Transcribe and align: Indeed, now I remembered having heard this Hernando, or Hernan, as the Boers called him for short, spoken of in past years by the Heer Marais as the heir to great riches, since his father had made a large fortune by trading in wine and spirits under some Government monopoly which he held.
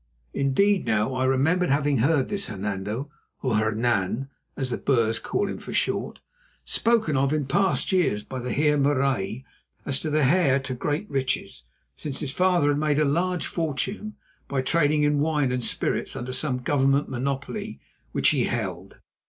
Indeed, 0.33 0.87
now 0.87 1.13
I 1.13 1.25
remembered 1.25 1.69
having 1.69 1.99
heard 1.99 2.27
this 2.27 2.47
Hernando, 2.47 3.11
or 3.43 3.57
Hernan, 3.57 4.29
as 4.57 4.71
the 4.71 4.79
Boers 4.79 5.19
called 5.19 5.47
him 5.47 5.59
for 5.59 5.75
short, 5.75 6.21
spoken 6.65 7.15
of 7.15 7.31
in 7.31 7.45
past 7.45 7.91
years 7.91 8.23
by 8.23 8.39
the 8.39 8.51
Heer 8.51 8.79
Marais 8.79 9.45
as 9.85 9.99
the 10.01 10.09
heir 10.23 10.59
to 10.61 10.73
great 10.73 11.07
riches, 11.07 11.65
since 11.95 12.19
his 12.19 12.31
father 12.31 12.69
had 12.69 12.79
made 12.79 12.97
a 12.97 13.05
large 13.05 13.45
fortune 13.45 14.15
by 14.47 14.63
trading 14.63 15.03
in 15.03 15.19
wine 15.19 15.51
and 15.51 15.63
spirits 15.63 16.15
under 16.15 16.33
some 16.33 16.57
Government 16.63 17.07
monopoly 17.07 17.79
which 18.11 18.29
he 18.29 18.45
held. 18.45 18.97